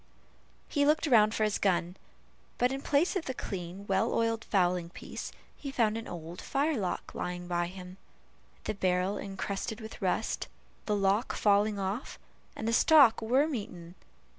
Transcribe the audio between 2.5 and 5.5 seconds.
but in place of the clean well oiled fowling piece,